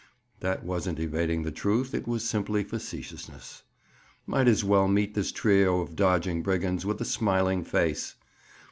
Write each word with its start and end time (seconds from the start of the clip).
This 0.39 0.63
wasn't 0.63 0.97
evading 0.97 1.43
the 1.43 1.51
truth; 1.51 1.93
it 1.93 2.07
was 2.07 2.27
simply 2.27 2.63
facetiousness. 2.63 3.61
Might 4.25 4.47
as 4.47 4.63
well 4.63 4.87
meet 4.87 5.13
this 5.13 5.31
trio 5.31 5.79
of 5.79 5.95
dodging 5.95 6.41
brigands 6.41 6.83
with 6.87 6.99
a 7.01 7.05
smiling 7.05 7.63
face! 7.63 8.15